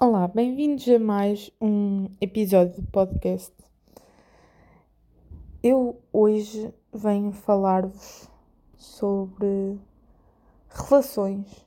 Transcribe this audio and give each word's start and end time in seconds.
Olá, 0.00 0.28
bem-vindos 0.28 0.88
a 0.88 0.96
mais 0.96 1.50
um 1.60 2.08
episódio 2.20 2.80
do 2.80 2.88
podcast. 2.88 3.52
Eu 5.60 6.00
hoje 6.12 6.72
venho 6.94 7.32
falar-vos 7.32 8.30
sobre 8.76 9.76
relações. 10.68 11.66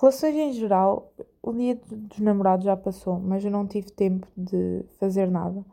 Relações 0.00 0.34
em 0.34 0.52
geral, 0.52 1.12
o 1.40 1.52
dia 1.52 1.80
dos 1.88 2.18
namorados 2.18 2.64
já 2.64 2.76
passou, 2.76 3.20
mas 3.20 3.44
eu 3.44 3.50
não 3.52 3.64
tive 3.64 3.92
tempo 3.92 4.26
de 4.36 4.84
fazer 4.98 5.30
nada. 5.30 5.64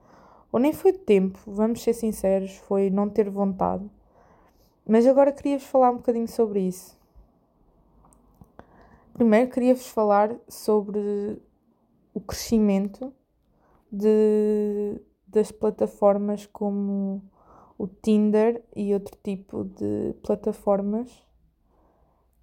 Ou 0.51 0.59
nem 0.59 0.71
foi 0.71 0.93
tempo, 0.93 1.39
vamos 1.47 1.81
ser 1.81 1.93
sinceros, 1.93 2.55
foi 2.57 2.91
não 2.91 3.09
ter 3.09 3.27
vontade. 3.27 3.89
Mas 4.87 5.07
agora 5.07 5.31
queria-vos 5.31 5.65
falar 5.65 5.89
um 5.89 5.97
bocadinho 5.97 6.27
sobre 6.27 6.59
isso. 6.59 6.96
Primeiro 9.17 9.49
queria-vos 9.49 9.87
falar 9.87 10.35
sobre 10.47 11.41
o 12.13 12.21
crescimento 12.21 13.11
de, 13.91 15.01
das 15.25 15.51
plataformas 15.51 16.45
como 16.45 17.23
o 17.79 17.87
Tinder 17.87 18.63
e 18.75 18.93
outro 18.93 19.17
tipo 19.23 19.63
de 19.63 20.13
plataformas 20.21 21.11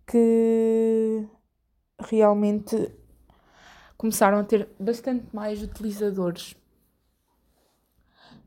que 0.04 1.24
realmente 2.00 2.92
começaram 3.96 4.38
a 4.38 4.44
ter 4.44 4.68
bastante 4.80 5.26
mais 5.32 5.62
utilizadores. 5.62 6.56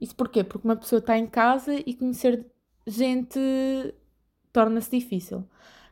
Isso 0.02 0.14
porquê? 0.18 0.44
Porque 0.44 0.68
uma 0.68 0.76
pessoa 0.76 1.00
está 1.00 1.18
em 1.18 1.28
casa 1.28 1.74
e 1.74 1.94
conhecer 1.94 2.46
gente 2.86 3.40
torna-se 4.52 5.00
difícil. 5.00 5.46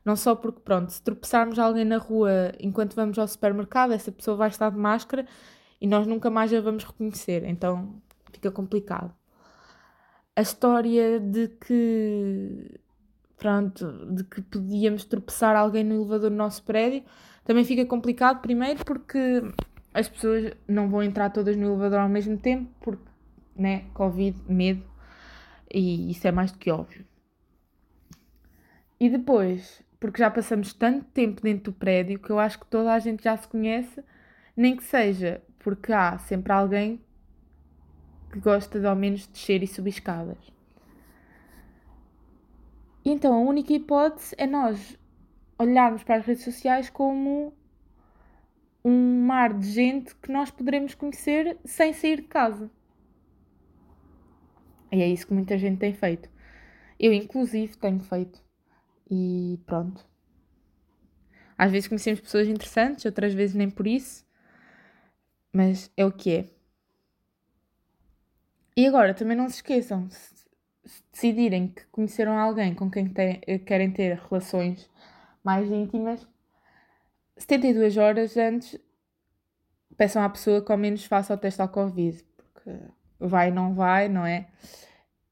Não 0.06 0.16
só 0.16 0.36
porque, 0.36 0.62
pronto, 0.62 0.92
se 0.92 1.02
tropeçarmos 1.02 1.58
alguém 1.58 1.84
na 1.84 1.98
rua 1.98 2.54
enquanto 2.60 2.96
vamos 2.96 3.18
ao 3.18 3.28
supermercado, 3.28 3.92
essa 3.92 4.12
pessoa 4.12 4.38
vai 4.38 4.50
estar 4.50 4.70
de 4.70 4.78
máscara 4.78 5.26
e 5.82 5.88
nós 5.88 6.06
nunca 6.06 6.30
mais 6.30 6.54
a 6.54 6.62
vamos 6.62 6.84
reconhecer. 6.84 7.44
Então 7.44 8.00
fica 8.32 8.52
complicado. 8.52 9.12
A 10.36 10.42
história 10.42 11.20
de 11.20 11.48
que, 11.48 12.80
pronto, 13.36 14.06
de 14.14 14.24
que 14.26 14.42
podíamos 14.44 15.06
tropeçar 15.06 15.56
alguém 15.56 15.84
no 15.84 15.96
elevador 15.96 16.30
do 16.30 16.36
nosso 16.36 16.64
prédio 16.64 17.04
também 17.44 17.64
fica 17.64 17.86
complicado. 17.86 18.42
Primeiro 18.42 18.86
porque 18.86 19.42
as 19.94 20.08
pessoas 20.08 20.52
não 20.68 20.90
vão 20.90 21.02
entrar 21.02 21.32
todas 21.32 21.56
no 21.56 21.68
elevador 21.68 22.00
ao 22.00 22.10
mesmo 22.10 22.38
tempo, 22.38 22.70
porque, 22.82 23.10
né, 23.56 23.86
Covid, 23.94 24.40
medo, 24.48 24.84
e 25.74 26.12
isso 26.12 26.28
é 26.28 26.32
mais 26.32 26.52
do 26.52 26.60
que 26.60 26.70
óbvio. 26.70 27.06
E 29.00 29.10
depois, 29.10 29.85
porque 30.06 30.22
já 30.22 30.30
passamos 30.30 30.72
tanto 30.72 31.06
tempo 31.06 31.42
dentro 31.42 31.72
do 31.72 31.74
prédio 31.74 32.20
que 32.20 32.30
eu 32.30 32.38
acho 32.38 32.60
que 32.60 32.68
toda 32.68 32.94
a 32.94 33.00
gente 33.00 33.24
já 33.24 33.36
se 33.36 33.48
conhece, 33.48 34.04
nem 34.56 34.76
que 34.76 34.84
seja 34.84 35.42
porque 35.58 35.92
há 35.92 36.18
sempre 36.20 36.54
alguém 36.54 37.02
que 38.32 38.40
gosta 38.40 38.80
de 38.80 38.86
ao 38.86 38.96
menos 38.96 39.26
descer 39.26 39.64
e 39.64 39.68
subir 39.68 39.90
escadas. 39.90 40.38
Então 43.04 43.34
a 43.34 43.40
única 43.40 43.74
hipótese 43.74 44.36
é 44.38 44.46
nós 44.46 44.96
olharmos 45.58 46.04
para 46.04 46.18
as 46.18 46.26
redes 46.26 46.44
sociais 46.44 46.88
como 46.88 47.52
um 48.84 49.26
mar 49.26 49.54
de 49.54 49.68
gente 49.68 50.16
que 50.16 50.32
nós 50.32 50.52
poderemos 50.52 50.94
conhecer 50.94 51.58
sem 51.66 51.94
sair 51.94 52.18
de 52.18 52.28
casa. 52.28 52.70
E 54.92 55.02
é 55.02 55.08
isso 55.08 55.26
que 55.26 55.34
muita 55.34 55.58
gente 55.58 55.80
tem 55.80 55.94
feito. 55.94 56.30
Eu, 57.00 57.12
inclusive, 57.12 57.76
tenho 57.76 58.00
feito. 58.02 58.45
E 59.10 59.60
pronto. 59.66 60.06
Às 61.58 61.72
vezes 61.72 61.88
conhecemos 61.88 62.20
pessoas 62.20 62.48
interessantes, 62.48 63.06
outras 63.06 63.34
vezes 63.34 63.56
nem 63.56 63.70
por 63.70 63.88
isso. 63.88 64.26
Mas 65.54 65.92
é 65.96 66.06
o 66.06 66.12
que 66.12 66.32
é. 66.36 66.46
E 68.76 68.86
agora, 68.86 69.14
também 69.14 69.38
não 69.38 69.48
se 69.48 69.56
esqueçam, 69.56 70.10
se, 70.10 70.46
decidirem 71.12 71.70
que 71.70 71.86
conheceram 71.88 72.38
alguém 72.38 72.76
com 72.76 72.92
quem 72.92 73.08
tem, 73.08 73.40
querem 73.66 73.90
ter 73.90 74.18
relações 74.18 74.90
mais 75.44 75.72
íntimas, 75.72 76.28
72 77.38 77.98
horas 77.98 78.36
antes 78.38 78.80
peçam 79.98 80.22
à 80.22 80.30
pessoa 80.30 80.64
que 80.64 80.72
ao 80.72 80.78
menos 80.78 81.06
faça 81.06 81.34
o 81.34 81.38
teste 81.38 81.62
ao 81.62 81.70
Covid. 81.70 82.24
Porque 82.38 82.72
vai 83.20 83.52
não 83.52 83.74
vai, 83.74 84.10
não 84.10 84.26
é? 84.26 84.48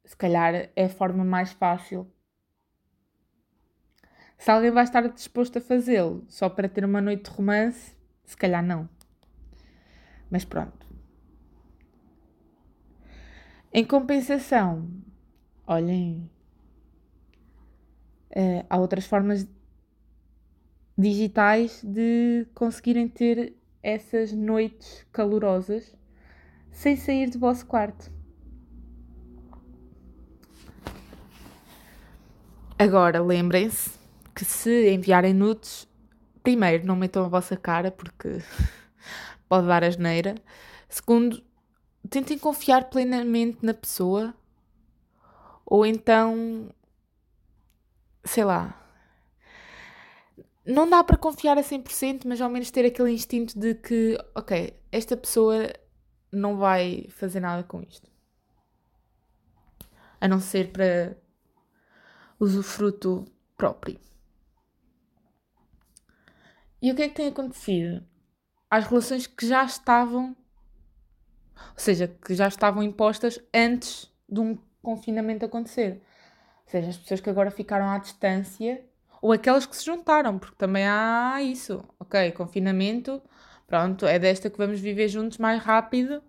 Se 0.05 0.15
calhar 0.15 0.69
é 0.75 0.85
a 0.85 0.89
forma 0.89 1.23
mais 1.23 1.51
fácil 1.51 2.07
se 4.43 4.51
alguém 4.51 4.71
vai 4.71 4.83
estar 4.83 5.07
disposto 5.07 5.57
a 5.57 5.61
fazê-lo 5.61 6.25
só 6.27 6.49
para 6.49 6.67
ter 6.67 6.83
uma 6.83 6.99
noite 6.99 7.23
de 7.23 7.29
romance, 7.29 7.95
se 8.25 8.35
calhar 8.35 8.61
não. 8.61 8.89
Mas 10.29 10.43
pronto. 10.43 10.85
Em 13.71 13.85
compensação, 13.85 14.91
olhem, 15.65 16.29
uh, 18.31 18.65
há 18.69 18.77
outras 18.77 19.05
formas 19.05 19.47
digitais 20.97 21.81
de 21.81 22.45
conseguirem 22.53 23.07
ter 23.07 23.55
essas 23.81 24.33
noites 24.33 25.07
calorosas 25.13 25.95
sem 26.69 26.97
sair 26.97 27.29
do 27.29 27.39
vosso 27.39 27.65
quarto. 27.65 28.11
Agora, 32.77 33.23
lembrem-se 33.23 34.02
que 34.33 34.43
se 34.45 34.91
enviarem 34.91 35.33
nudes, 35.33 35.87
primeiro, 36.41 36.85
não 36.85 36.95
metam 36.95 37.25
a 37.25 37.27
vossa 37.27 37.55
cara, 37.55 37.91
porque 37.91 38.41
pode 39.47 39.67
dar 39.67 39.83
asneira. 39.83 40.35
Segundo, 40.89 41.43
tentem 42.09 42.37
confiar 42.37 42.89
plenamente 42.89 43.59
na 43.61 43.73
pessoa. 43.73 44.33
Ou 45.65 45.85
então, 45.85 46.69
sei 48.23 48.43
lá. 48.43 48.79
Não 50.65 50.89
dá 50.89 51.03
para 51.03 51.17
confiar 51.17 51.57
a 51.57 51.63
100%, 51.63 52.21
mas 52.25 52.39
ao 52.39 52.49
menos 52.49 52.71
ter 52.71 52.85
aquele 52.85 53.11
instinto 53.11 53.57
de 53.59 53.75
que, 53.75 54.17
ok, 54.33 54.73
esta 54.91 55.17
pessoa 55.17 55.73
não 56.31 56.57
vai 56.57 57.07
fazer 57.09 57.39
nada 57.39 57.63
com 57.63 57.81
isto. 57.81 58.09
A 60.21 60.27
não 60.27 60.39
ser 60.39 60.71
para 60.71 61.17
usufruto 62.39 63.25
próprio. 63.57 63.99
E 66.83 66.91
o 66.91 66.95
que 66.95 67.03
é 67.03 67.07
que 67.07 67.15
tem 67.15 67.29
acontecido? 67.29 68.03
As 68.69 68.85
relações 68.85 69.25
que 69.25 69.47
já 69.47 69.63
estavam, 69.63 70.35
ou 71.55 71.77
seja, 71.77 72.09
que 72.09 72.35
já 72.35 72.49
estavam 72.49 72.83
impostas 72.83 73.39
antes 73.53 74.11
de 74.27 74.41
um 74.41 74.57
confinamento 74.81 75.45
acontecer. 75.45 76.03
Ou 76.65 76.71
seja, 76.71 76.89
as 76.89 76.97
pessoas 76.97 77.21
que 77.21 77.29
agora 77.29 77.49
ficaram 77.49 77.87
à 77.87 77.97
distância, 77.99 78.83
ou 79.21 79.31
aquelas 79.31 79.65
que 79.65 79.77
se 79.77 79.85
juntaram, 79.85 80.37
porque 80.37 80.57
também 80.57 80.85
há 80.85 81.41
isso. 81.41 81.81
Ok, 81.97 82.33
confinamento, 82.33 83.21
pronto, 83.65 84.05
é 84.05 84.19
desta 84.19 84.49
que 84.49 84.57
vamos 84.57 84.81
viver 84.81 85.07
juntos 85.07 85.37
mais 85.37 85.63
rápido. 85.63 86.21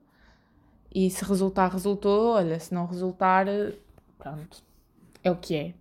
E 0.94 1.10
se 1.10 1.24
resultar, 1.24 1.72
resultou. 1.72 2.34
Olha, 2.34 2.60
se 2.60 2.72
não 2.72 2.86
resultar, 2.86 3.46
pronto, 4.16 4.62
é 5.24 5.32
o 5.32 5.36
que 5.36 5.56
é. 5.56 5.74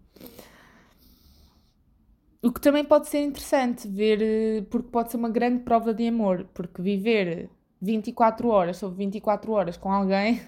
O 2.43 2.51
que 2.51 2.59
também 2.59 2.83
pode 2.83 3.07
ser 3.07 3.21
interessante 3.21 3.87
ver, 3.87 4.21
eh, 4.21 4.61
porque 4.69 4.89
pode 4.89 5.09
ser 5.09 5.15
uma 5.15 5.29
grande 5.29 5.63
prova 5.63 5.93
de 5.93 6.05
amor, 6.05 6.45
porque 6.53 6.81
viver 6.81 7.49
24 7.81 8.49
horas 8.49 8.75
sobre 8.75 8.97
24 8.97 9.53
horas 9.53 9.77
com 9.77 9.89
alguém 9.89 10.41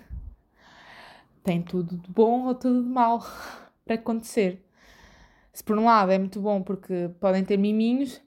tem 1.41 1.61
tudo 1.61 1.97
de 1.97 2.11
bom 2.11 2.47
ou 2.47 2.55
tudo 2.55 2.83
de 2.83 2.89
mal 2.89 3.19
para 3.85 3.95
acontecer. 3.95 4.61
Se 5.53 5.63
por 5.63 5.77
um 5.77 5.85
lado 5.85 6.11
é 6.11 6.19
muito 6.19 6.41
bom 6.41 6.61
porque 6.61 7.09
podem 7.21 7.45
ter 7.45 7.57
miminhos, 7.57 8.21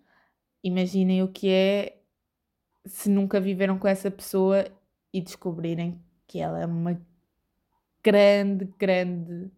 imaginem 0.65 1.23
o 1.23 1.29
que 1.29 1.51
é 1.51 2.01
se 2.87 3.11
nunca 3.11 3.39
viveram 3.39 3.79
com 3.79 3.87
essa 3.87 4.11
pessoa 4.11 4.65
e 5.13 5.21
descobrirem 5.21 6.03
que 6.27 6.41
ela 6.41 6.59
é 6.59 6.65
uma 6.65 6.99
grande, 8.03 8.65
grande 8.79 9.51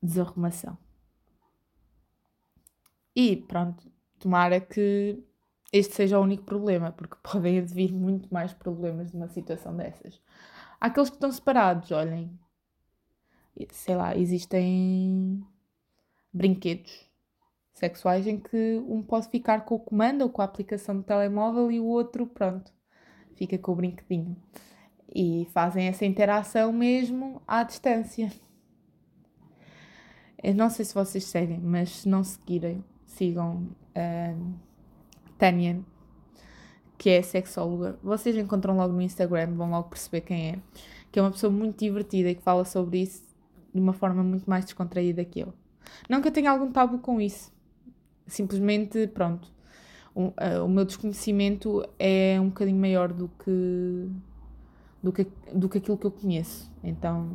desarrumação. 0.00 0.78
E 3.20 3.34
pronto, 3.34 3.90
tomara 4.20 4.60
que 4.60 5.20
este 5.72 5.92
seja 5.96 6.20
o 6.20 6.22
único 6.22 6.44
problema, 6.44 6.92
porque 6.92 7.16
podem 7.20 7.58
advir 7.58 7.92
muito 7.92 8.32
mais 8.32 8.52
problemas 8.54 9.10
de 9.10 9.16
uma 9.16 9.26
situação 9.26 9.76
dessas. 9.76 10.22
Aqueles 10.80 11.10
que 11.10 11.16
estão 11.16 11.32
separados, 11.32 11.90
olhem, 11.90 12.30
sei 13.72 13.96
lá, 13.96 14.16
existem 14.16 15.44
brinquedos 16.32 17.10
sexuais 17.74 18.24
em 18.28 18.38
que 18.38 18.80
um 18.86 19.02
pode 19.02 19.28
ficar 19.30 19.64
com 19.64 19.74
o 19.74 19.80
comando 19.80 20.22
ou 20.22 20.30
com 20.30 20.40
a 20.40 20.44
aplicação 20.44 20.96
do 20.96 21.02
telemóvel 21.02 21.72
e 21.72 21.80
o 21.80 21.86
outro, 21.86 22.24
pronto, 22.24 22.72
fica 23.34 23.58
com 23.58 23.72
o 23.72 23.74
brinquedinho. 23.74 24.36
E 25.12 25.48
fazem 25.52 25.88
essa 25.88 26.06
interação 26.06 26.72
mesmo 26.72 27.42
à 27.48 27.64
distância. 27.64 28.30
Eu 30.40 30.54
não 30.54 30.70
sei 30.70 30.84
se 30.84 30.94
vocês 30.94 31.24
seguem, 31.24 31.58
mas 31.58 32.02
se 32.02 32.08
não 32.08 32.22
seguirem, 32.22 32.84
sigam 33.18 33.68
uh, 33.96 34.54
Tânia 35.36 35.80
que 36.98 37.08
é 37.08 37.22
sexóloga. 37.22 37.96
Vocês 38.02 38.36
encontram 38.36 38.76
logo 38.76 38.92
no 38.92 39.00
Instagram, 39.00 39.54
vão 39.54 39.70
logo 39.70 39.88
perceber 39.88 40.22
quem 40.22 40.48
é. 40.50 40.58
Que 41.12 41.20
é 41.20 41.22
uma 41.22 41.30
pessoa 41.30 41.50
muito 41.50 41.78
divertida 41.78 42.28
e 42.30 42.34
que 42.34 42.42
fala 42.42 42.64
sobre 42.64 43.00
isso 43.02 43.22
de 43.72 43.80
uma 43.80 43.92
forma 43.92 44.22
muito 44.22 44.50
mais 44.50 44.64
descontraída 44.64 45.24
que 45.24 45.40
eu. 45.40 45.54
Não 46.10 46.20
que 46.20 46.28
eu 46.28 46.32
tenha 46.32 46.50
algum 46.50 46.70
tabu 46.72 46.98
com 46.98 47.20
isso. 47.20 47.52
Simplesmente, 48.26 49.06
pronto. 49.06 49.50
O, 50.14 50.26
uh, 50.26 50.64
o 50.64 50.68
meu 50.68 50.84
desconhecimento 50.84 51.88
é 51.98 52.36
um 52.40 52.48
bocadinho 52.48 52.78
maior 52.78 53.12
do 53.12 53.28
que, 53.28 54.10
do 55.00 55.12
que 55.12 55.26
do 55.54 55.68
que 55.68 55.78
aquilo 55.78 55.96
que 55.96 56.06
eu 56.06 56.10
conheço. 56.10 56.70
Então, 56.82 57.30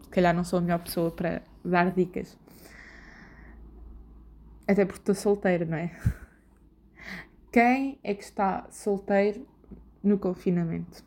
se 0.00 0.08
calhar 0.08 0.34
não 0.34 0.42
sou 0.42 0.58
a 0.58 0.62
melhor 0.62 0.78
pessoa 0.78 1.10
para 1.10 1.42
dar 1.62 1.92
dicas. 1.92 2.36
Até 4.66 4.84
porque 4.84 5.00
estou 5.00 5.14
solteira, 5.14 5.64
não 5.64 5.76
é? 5.76 5.90
Quem 7.52 7.98
é 8.02 8.14
que 8.14 8.24
está 8.24 8.66
solteiro 8.70 9.46
no 10.02 10.18
confinamento? 10.18 11.04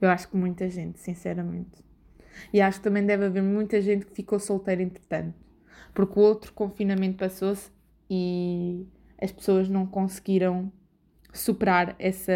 Eu 0.00 0.10
acho 0.10 0.28
que 0.28 0.36
muita 0.36 0.68
gente, 0.68 1.00
sinceramente. 1.00 1.82
E 2.52 2.60
acho 2.60 2.78
que 2.78 2.84
também 2.84 3.04
deve 3.04 3.26
haver 3.26 3.42
muita 3.42 3.80
gente 3.80 4.06
que 4.06 4.14
ficou 4.14 4.38
solteira 4.38 4.82
entretanto. 4.82 5.34
Porque 5.94 6.18
o 6.18 6.22
outro 6.22 6.52
confinamento 6.52 7.16
passou-se 7.16 7.70
e 8.10 8.86
as 9.20 9.32
pessoas 9.32 9.68
não 9.68 9.86
conseguiram 9.86 10.70
superar 11.32 11.96
essa, 11.98 12.32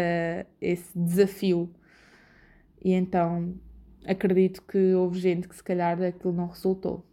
esse 0.59 0.97
desafio. 0.97 1.69
E 2.83 2.93
então 2.93 3.55
acredito 4.05 4.61
que 4.63 4.93
houve 4.93 5.19
gente 5.19 5.47
que 5.47 5.55
se 5.55 5.63
calhar 5.63 6.01
aquilo 6.01 6.33
não 6.33 6.47
resultou. 6.47 7.05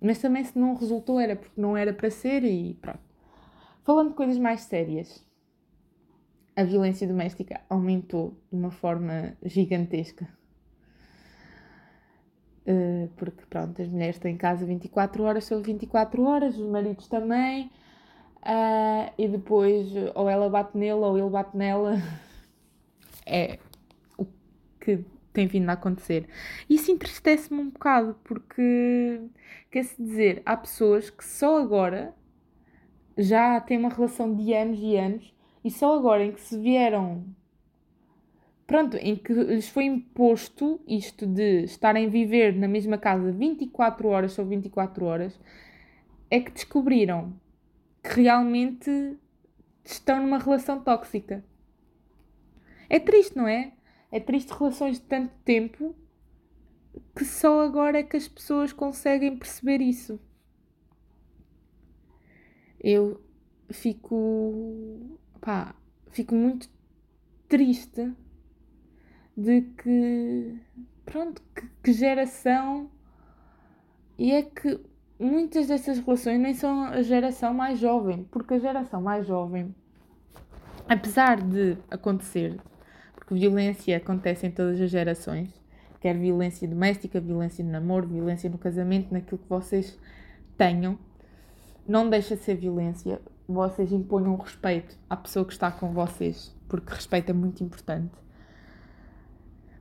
Mas 0.00 0.18
também 0.18 0.44
se 0.44 0.58
não 0.58 0.74
resultou 0.74 1.18
era 1.18 1.34
porque 1.36 1.60
não 1.60 1.76
era 1.76 1.92
para 1.92 2.10
ser 2.10 2.44
e 2.44 2.74
pronto. 2.74 3.00
Falando 3.82 4.08
de 4.10 4.14
coisas 4.14 4.38
mais 4.38 4.62
sérias, 4.62 5.24
a 6.56 6.64
violência 6.64 7.06
doméstica 7.06 7.60
aumentou 7.68 8.36
de 8.50 8.58
uma 8.58 8.70
forma 8.70 9.36
gigantesca. 9.44 10.28
Uh, 12.66 13.08
porque 13.16 13.44
pronto, 13.48 13.80
as 13.80 13.86
mulheres 13.88 14.16
estão 14.16 14.30
em 14.30 14.36
casa 14.36 14.66
24 14.66 15.22
horas 15.22 15.44
sobre 15.44 15.72
24 15.72 16.22
horas, 16.24 16.58
os 16.58 16.68
maridos 16.68 17.06
também, 17.06 17.70
uh, 18.38 19.12
e 19.16 19.28
depois 19.28 19.88
ou 20.14 20.28
ela 20.28 20.48
bate 20.50 20.76
nele 20.76 20.94
ou 20.94 21.16
ele 21.16 21.30
bate 21.30 21.56
nela. 21.56 21.96
É 23.28 23.58
o 24.16 24.24
que 24.80 25.04
tem 25.36 25.46
vindo 25.46 25.68
a 25.68 25.74
acontecer. 25.74 26.26
Isso 26.68 26.90
entristece-me 26.90 27.60
um 27.60 27.68
bocado, 27.68 28.16
porque 28.24 29.20
quer-se 29.70 30.02
dizer, 30.02 30.42
há 30.46 30.56
pessoas 30.56 31.10
que 31.10 31.22
só 31.22 31.60
agora 31.60 32.14
já 33.18 33.60
têm 33.60 33.78
uma 33.78 33.90
relação 33.90 34.34
de 34.34 34.54
anos 34.54 34.78
e 34.80 34.96
anos 34.96 35.34
e 35.62 35.70
só 35.70 35.94
agora 35.94 36.24
em 36.24 36.32
que 36.32 36.40
se 36.40 36.58
vieram. 36.58 37.26
Pronto, 38.66 38.96
em 38.96 39.14
que 39.14 39.32
lhes 39.32 39.68
foi 39.68 39.84
imposto 39.84 40.80
isto 40.88 41.26
de 41.26 41.64
estarem 41.64 42.06
a 42.06 42.10
viver 42.10 42.56
na 42.56 42.66
mesma 42.66 42.96
casa 42.96 43.30
24 43.30 44.08
horas 44.08 44.32
sobre 44.32 44.56
24 44.56 45.04
horas, 45.04 45.38
é 46.30 46.40
que 46.40 46.50
descobriram 46.50 47.38
que 48.02 48.22
realmente 48.22 48.90
estão 49.84 50.22
numa 50.22 50.38
relação 50.38 50.80
tóxica. 50.80 51.44
É 52.88 52.98
triste, 52.98 53.36
não 53.36 53.46
é? 53.46 53.75
É 54.10 54.20
triste 54.20 54.52
relações 54.52 54.98
de 54.98 55.02
tanto 55.02 55.32
tempo 55.44 55.94
que 57.14 57.24
só 57.24 57.60
agora 57.60 57.98
é 57.98 58.02
que 58.02 58.16
as 58.16 58.28
pessoas 58.28 58.72
conseguem 58.72 59.36
perceber 59.36 59.80
isso. 59.80 60.18
Eu 62.80 63.20
fico. 63.70 65.18
pá, 65.40 65.74
fico 66.10 66.34
muito 66.34 66.68
triste 67.48 68.12
de 69.36 69.62
que. 69.62 70.58
pronto, 71.04 71.42
que, 71.54 71.68
que 71.82 71.92
geração. 71.92 72.90
E 74.18 74.32
é 74.32 74.42
que 74.42 74.80
muitas 75.18 75.68
dessas 75.68 75.98
relações 75.98 76.40
nem 76.40 76.54
são 76.54 76.84
a 76.84 77.02
geração 77.02 77.52
mais 77.52 77.78
jovem, 77.78 78.24
porque 78.30 78.54
a 78.54 78.58
geração 78.58 79.02
mais 79.02 79.26
jovem, 79.26 79.74
apesar 80.88 81.42
de 81.42 81.76
acontecer 81.90 82.58
porque 83.26 83.40
violência 83.40 83.96
acontece 83.96 84.46
em 84.46 84.50
todas 84.52 84.80
as 84.80 84.88
gerações, 84.88 85.50
quer 86.00 86.16
violência 86.16 86.66
doméstica, 86.68 87.20
violência 87.20 87.64
no 87.64 87.72
namoro, 87.72 88.06
violência 88.06 88.48
no 88.48 88.56
casamento, 88.56 89.12
naquilo 89.12 89.38
que 89.38 89.48
vocês 89.48 89.98
tenham, 90.56 90.96
não 91.86 92.08
deixa 92.08 92.36
de 92.36 92.42
ser 92.42 92.54
violência. 92.54 93.20
Vocês 93.48 93.92
imponham 93.92 94.36
respeito 94.36 94.96
à 95.10 95.16
pessoa 95.16 95.44
que 95.44 95.52
está 95.52 95.70
com 95.70 95.92
vocês, 95.92 96.54
porque 96.68 96.92
respeito 96.94 97.30
é 97.30 97.32
muito 97.32 97.62
importante. 97.64 98.14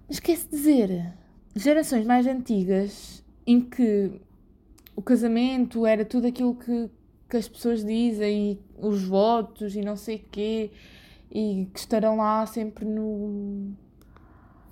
Mas 0.07 0.19
quer-se 0.19 0.49
dizer, 0.49 1.13
gerações 1.55 2.05
mais 2.05 2.25
antigas 2.25 3.23
em 3.45 3.61
que 3.61 4.21
o 4.95 5.01
casamento 5.01 5.85
era 5.85 6.03
tudo 6.03 6.27
aquilo 6.27 6.55
que, 6.55 6.89
que 7.29 7.37
as 7.37 7.47
pessoas 7.47 7.83
dizem, 7.83 8.53
e 8.53 8.59
os 8.77 9.03
votos 9.03 9.75
e 9.75 9.81
não 9.81 9.95
sei 9.95 10.17
o 10.17 10.25
quê, 10.31 10.71
e 11.31 11.67
que 11.73 11.79
estarão 11.79 12.17
lá 12.17 12.45
sempre 12.45 12.85
no, 12.85 13.73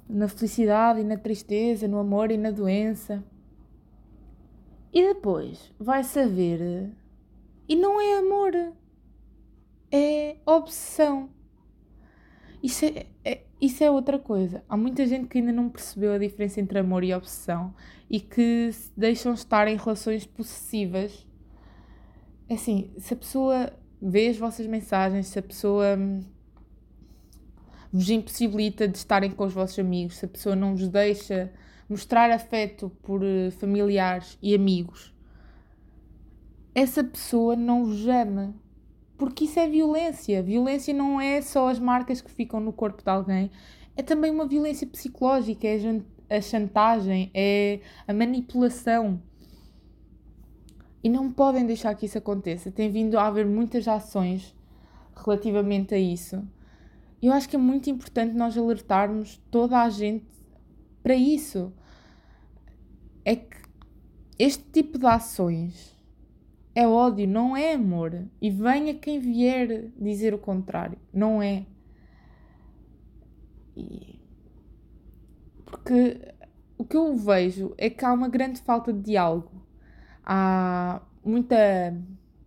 na 0.08 0.28
felicidade 0.28 1.02
e 1.02 1.04
na 1.04 1.18
tristeza, 1.18 1.88
no 1.88 1.98
amor 1.98 2.32
e 2.32 2.38
na 2.38 2.52
doença. 2.52 3.24
E 4.94 5.02
depois 5.02 5.74
vai 5.80 6.04
saber. 6.04 6.92
E 7.68 7.76
não 7.76 8.00
é 8.00 8.20
amor, 8.20 8.54
é 9.92 10.38
obsessão. 10.46 11.30
Isso 12.62 12.86
é, 12.86 13.08
é, 13.26 13.42
isso 13.60 13.84
é 13.84 13.92
outra 13.92 14.20
coisa. 14.20 14.64
Há 14.70 14.78
muita 14.78 15.06
gente 15.06 15.28
que 15.28 15.38
ainda 15.38 15.52
não 15.52 15.70
percebeu 15.70 16.14
a 16.14 16.18
diferença 16.18 16.62
entre 16.62 16.80
amor 16.80 17.04
e 17.04 17.14
obsessão 17.14 17.74
e 18.10 18.20
que 18.20 18.72
se 18.72 18.92
deixam 18.96 19.34
estar 19.34 19.68
em 19.68 19.76
relações 19.76 20.26
possessivas. 20.26 21.28
É 22.48 22.54
assim, 22.54 22.94
se 22.98 23.14
a 23.14 23.18
pessoa 23.18 23.74
vê 24.02 24.28
as 24.28 24.38
vossas 24.38 24.68
mensagens, 24.68 25.28
se 25.28 25.40
a 25.40 25.42
pessoa 25.42 25.98
hum, 25.98 26.22
vos 27.94 28.10
impossibilita 28.10 28.88
de 28.88 28.98
estarem 28.98 29.30
com 29.30 29.46
os 29.46 29.54
vossos 29.54 29.78
amigos, 29.78 30.18
se 30.18 30.26
a 30.26 30.28
pessoa 30.28 30.56
não 30.56 30.76
vos 30.76 30.88
deixa 30.88 31.54
mostrar 31.88 32.32
afeto 32.32 32.92
por 33.04 33.24
eh, 33.24 33.52
familiares 33.52 34.36
e 34.42 34.56
amigos, 34.56 35.14
essa 36.74 37.04
pessoa 37.04 37.56
não 37.56 37.86
vos 37.86 38.08
ama. 38.08 38.56
Porque 39.16 39.44
isso 39.44 39.60
é 39.60 39.68
violência. 39.68 40.42
Violência 40.42 40.92
não 40.92 41.22
é 41.22 41.40
só 41.40 41.70
as 41.70 41.78
marcas 41.78 42.20
que 42.20 42.32
ficam 42.32 42.60
no 42.60 42.74
corpo 42.74 43.04
de 43.04 43.10
alguém, 43.10 43.52
é 43.96 44.02
também 44.02 44.32
uma 44.32 44.48
violência 44.48 44.88
psicológica, 44.88 45.68
é 45.68 46.36
a 46.36 46.42
chantagem, 46.42 47.30
é 47.32 47.80
a 48.08 48.14
manipulação. 48.14 49.22
E 51.04 51.10
não 51.10 51.32
podem 51.32 51.64
deixar 51.64 51.94
que 51.94 52.08
isso 52.08 52.18
aconteça. 52.18 52.72
Tem 52.72 52.90
vindo 52.90 53.20
a 53.20 53.28
haver 53.28 53.46
muitas 53.46 53.88
ações 53.88 54.56
relativamente 55.16 55.94
a 55.94 56.00
isso 56.00 56.44
eu 57.28 57.34
acho 57.34 57.48
que 57.48 57.56
é 57.56 57.60
muito 57.60 57.90
importante 57.90 58.36
nós 58.36 58.58
alertarmos 58.58 59.42
toda 59.50 59.82
a 59.82 59.90
gente 59.90 60.26
para 61.02 61.16
isso. 61.16 61.74
É 63.24 63.36
que 63.36 63.58
este 64.38 64.64
tipo 64.72 64.98
de 64.98 65.06
ações 65.06 65.98
é 66.76 66.88
ódio, 66.88 67.28
não 67.28 67.56
é 67.56 67.74
amor. 67.74 68.28
E 68.42 68.50
venha 68.50 68.94
quem 68.94 69.20
vier 69.20 69.92
dizer 70.00 70.34
o 70.34 70.38
contrário. 70.38 70.98
Não 71.14 71.42
é. 71.42 71.66
E... 73.76 74.20
Porque 75.66 76.34
o 76.78 76.84
que 76.84 76.98
eu 76.98 77.16
vejo 77.16 77.74
é 77.78 77.90
que 77.90 78.04
há 78.04 78.12
uma 78.12 78.28
grande 78.28 78.60
falta 78.62 78.92
de 78.92 79.02
diálogo. 79.02 79.52
Há 80.26 81.02
muita 81.24 81.56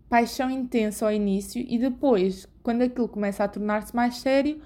paixão 0.09 0.51
intensa 0.51 1.07
ao 1.07 1.13
início 1.13 1.65
e 1.67 1.79
depois, 1.79 2.47
quando 2.67 2.83
aquilo 2.83 3.09
começa 3.09 3.45
a 3.45 3.49
tornar-se 3.49 3.95
mais 3.95 4.17
sério, 4.17 4.61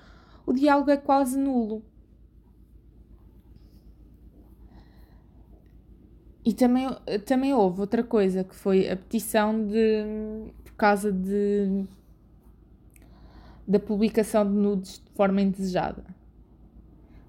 o 0.46 0.54
diálogo 0.54 0.90
é 0.90 0.96
quase 0.96 1.38
nulo. 1.38 1.82
E 6.42 6.54
também, 6.54 6.88
também 7.26 7.52
houve 7.52 7.82
outra 7.82 8.02
coisa 8.02 8.42
que 8.42 8.54
foi 8.54 8.88
a 8.88 8.96
petição 8.96 9.66
de 9.66 10.50
por 10.64 10.72
causa 10.76 11.12
de 11.12 11.84
da 13.68 13.78
publicação 13.78 14.46
de 14.46 14.56
nudes 14.56 15.02
de 15.04 15.12
forma 15.12 15.42
indesejada. 15.42 16.02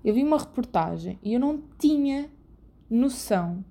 Eu 0.05 0.13
vi 0.13 0.23
uma 0.23 0.37
reportagem 0.37 1.19
e 1.21 1.33
eu 1.33 1.39
não 1.41 1.61
tinha 1.77 2.29
noção 2.89 3.65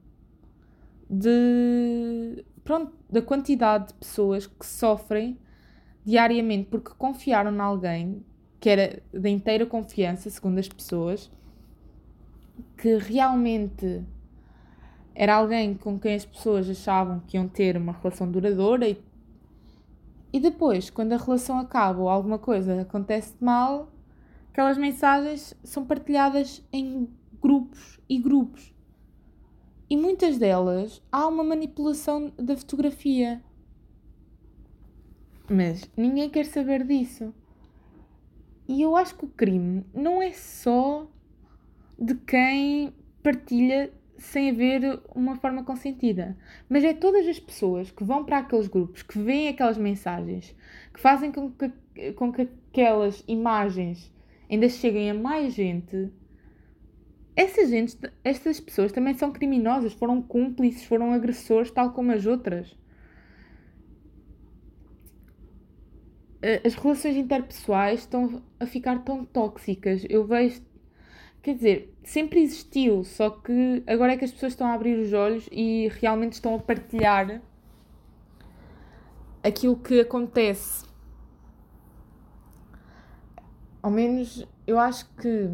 de 1.08 2.44
pronto, 2.62 2.92
da 3.08 3.22
quantidade 3.22 3.88
de 3.88 3.94
pessoas 3.94 4.46
que 4.46 4.66
sofrem 4.66 5.38
diariamente 6.04 6.68
porque 6.70 6.90
confiaram 6.96 7.52
em 7.52 7.60
alguém 7.60 8.24
que 8.58 8.68
era 8.68 9.02
da 9.12 9.28
inteira 9.28 9.64
confiança, 9.64 10.28
segundo 10.28 10.58
as 10.58 10.68
pessoas, 10.68 11.30
que 12.76 12.96
realmente 12.98 14.04
era 15.14 15.34
alguém 15.34 15.74
com 15.74 15.98
quem 15.98 16.14
as 16.14 16.24
pessoas 16.24 16.68
achavam 16.68 17.20
que 17.20 17.36
iam 17.36 17.48
ter 17.48 17.76
uma 17.76 17.92
relação 17.92 18.30
duradoura 18.30 18.88
e, 18.88 18.98
E 20.32 20.38
depois, 20.38 20.90
quando 20.90 21.12
a 21.12 21.16
relação 21.16 21.58
acaba 21.58 22.00
ou 22.00 22.08
alguma 22.08 22.38
coisa 22.38 22.82
acontece 22.82 23.34
de 23.36 23.44
mal, 23.44 23.90
aquelas 24.50 24.78
mensagens 24.78 25.54
são 25.64 25.84
partilhadas 25.84 26.62
em 26.72 27.08
grupos 27.42 27.98
e 28.08 28.18
grupos. 28.18 28.72
E 29.88 29.96
muitas 29.96 30.38
delas 30.38 31.02
há 31.10 31.26
uma 31.26 31.42
manipulação 31.42 32.32
da 32.38 32.56
fotografia. 32.56 33.42
Mas 35.52 35.90
ninguém 35.96 36.30
quer 36.30 36.46
saber 36.46 36.86
disso. 36.86 37.34
E 38.68 38.80
eu 38.80 38.94
acho 38.94 39.16
que 39.16 39.24
o 39.24 39.28
crime 39.28 39.84
não 39.92 40.22
é 40.22 40.30
só 40.30 41.10
de 41.98 42.14
quem 42.14 42.94
partilha 43.20 43.92
sem 44.16 44.50
haver 44.50 45.00
uma 45.12 45.34
forma 45.34 45.64
consentida. 45.64 46.36
Mas 46.68 46.84
é 46.84 46.94
todas 46.94 47.26
as 47.26 47.40
pessoas 47.40 47.90
que 47.90 48.04
vão 48.04 48.24
para 48.24 48.38
aqueles 48.38 48.68
grupos, 48.68 49.02
que 49.02 49.18
veem 49.18 49.48
aquelas 49.48 49.76
mensagens, 49.76 50.54
que 50.94 51.00
fazem 51.00 51.32
com 51.32 51.50
que, 51.50 52.12
com 52.12 52.32
que 52.32 52.42
aquelas 52.42 53.24
imagens 53.26 54.12
ainda 54.48 54.68
cheguem 54.68 55.10
a 55.10 55.14
mais 55.14 55.52
gente. 55.52 56.12
Essas, 57.34 57.70
gente, 57.70 57.96
pessoas 58.62 58.92
também 58.92 59.14
são 59.14 59.32
criminosas, 59.32 59.94
foram 59.94 60.22
cúmplices, 60.22 60.84
foram 60.84 61.12
agressores, 61.12 61.72
tal 61.72 61.92
como 61.92 62.12
as 62.12 62.24
outras. 62.24 62.78
As 66.64 66.74
relações 66.74 67.16
interpessoais 67.16 68.00
estão 68.00 68.42
a 68.58 68.66
ficar 68.66 69.04
tão 69.04 69.24
tóxicas. 69.24 70.04
Eu 70.08 70.24
vejo 70.24 70.62
Quer 71.42 71.54
dizer, 71.54 71.94
sempre 72.04 72.42
existiu, 72.42 73.02
só 73.02 73.30
que 73.30 73.82
agora 73.86 74.12
é 74.12 74.16
que 74.18 74.26
as 74.26 74.30
pessoas 74.30 74.52
estão 74.52 74.66
a 74.66 74.74
abrir 74.74 74.98
os 74.98 75.14
olhos 75.14 75.48
e 75.50 75.88
realmente 75.98 76.34
estão 76.34 76.54
a 76.54 76.58
partilhar 76.58 77.40
aquilo 79.42 79.76
que 79.76 80.00
acontece. 80.00 80.84
Ao 83.82 83.90
menos 83.90 84.46
eu 84.66 84.78
acho 84.78 85.08
que 85.14 85.50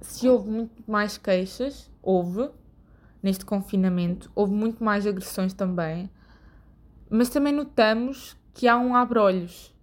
se 0.00 0.28
houve 0.28 0.48
muito 0.48 0.84
mais 0.88 1.18
queixas, 1.18 1.90
houve 2.00 2.48
neste 3.20 3.44
confinamento, 3.44 4.30
houve 4.32 4.52
muito 4.52 4.84
mais 4.84 5.08
agressões 5.08 5.52
também, 5.52 6.08
mas 7.10 7.28
também 7.28 7.52
notamos 7.52 8.36
que 8.54 8.68
há 8.68 8.76
um 8.76 8.94
abrolhos, 8.94 9.74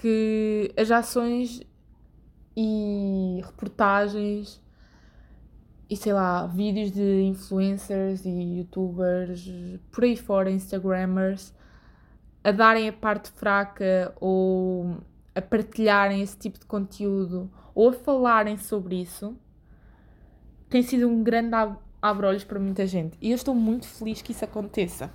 que 0.00 0.72
as 0.78 0.90
ações 0.90 1.60
e 2.56 3.40
reportagens 3.44 4.62
e 5.90 5.96
sei 5.96 6.12
lá, 6.12 6.46
vídeos 6.46 6.90
de 6.90 7.22
influencers 7.24 8.24
e 8.24 8.30
youtubers, 8.30 9.46
por 9.92 10.04
aí 10.04 10.16
fora, 10.16 10.50
instagrammers, 10.50 11.52
a 12.42 12.50
darem 12.50 12.88
a 12.88 12.92
parte 12.92 13.30
fraca 13.32 14.14
ou 14.20 14.98
a 15.34 15.42
partilharem 15.42 16.22
esse 16.22 16.38
tipo 16.38 16.58
de 16.58 16.64
conteúdo 16.64 17.50
ou 17.74 17.90
a 17.90 17.92
falarem 17.92 18.56
sobre 18.56 19.02
isso, 19.02 19.36
tem 20.70 20.82
sido 20.82 21.08
um 21.08 21.22
grande 21.22 21.54
ab 21.54 21.76
abrolhos 22.00 22.44
para 22.44 22.58
muita 22.58 22.86
gente. 22.86 23.18
E 23.20 23.30
eu 23.30 23.34
estou 23.34 23.54
muito 23.54 23.86
feliz 23.86 24.22
que 24.22 24.32
isso 24.32 24.44
aconteça. 24.44 25.12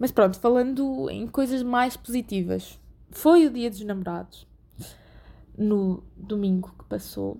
Mas 0.00 0.10
pronto, 0.10 0.40
falando 0.40 1.10
em 1.10 1.28
coisas 1.28 1.62
mais 1.62 1.96
positivas. 1.96 2.80
Foi 3.10 3.46
o 3.46 3.50
dia 3.50 3.68
dos 3.68 3.82
namorados 3.82 4.48
no 5.56 6.02
domingo 6.16 6.74
que 6.78 6.84
passou. 6.86 7.38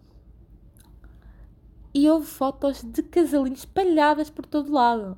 E 1.95 2.09
houve 2.09 2.27
fotos 2.27 2.83
de 2.83 3.03
casalinhos 3.03 3.61
espalhadas 3.61 4.29
por 4.29 4.45
todo 4.45 4.71
lado. 4.71 5.17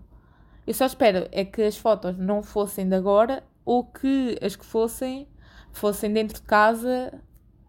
Eu 0.64 0.72
só 0.72 0.87
espero 0.87 1.28
é 1.32 1.44
que 1.44 1.62
as 1.62 1.76
fotos 1.76 2.16
não 2.16 2.44
fossem 2.44 2.88
de 2.88 2.94
agora 2.94 3.42
ou 3.64 3.84
que 3.84 4.38
as 4.40 4.54
que 4.54 4.64
fossem 4.64 5.26
fossem 5.72 6.12
dentro 6.12 6.37
de 6.37 6.42
casa 6.42 7.20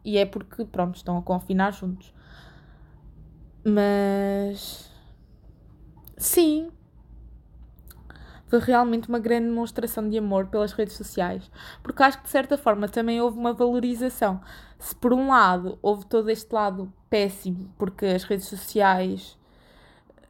e 0.05 0.17
é 0.17 0.25
porque, 0.25 0.65
pronto, 0.65 0.95
estão 0.95 1.17
a 1.17 1.21
confinar 1.23 1.71
juntos. 1.71 2.13
Mas. 3.63 4.91
Sim, 6.17 6.69
foi 8.53 8.59
realmente 8.59 9.09
uma 9.09 9.17
grande 9.17 9.47
demonstração 9.47 10.07
de 10.07 10.15
amor 10.15 10.45
pelas 10.45 10.73
redes 10.73 10.95
sociais, 10.95 11.49
porque 11.81 12.03
acho 12.03 12.19
que 12.19 12.25
de 12.25 12.29
certa 12.29 12.55
forma 12.55 12.87
também 12.87 13.19
houve 13.19 13.35
uma 13.35 13.51
valorização. 13.51 14.39
Se 14.77 14.95
por 14.95 15.11
um 15.11 15.29
lado 15.29 15.79
houve 15.81 16.05
todo 16.05 16.29
este 16.29 16.53
lado 16.53 16.93
péssimo, 17.09 17.73
porque 17.79 18.05
as 18.05 18.23
redes 18.23 18.45
sociais 18.45 19.39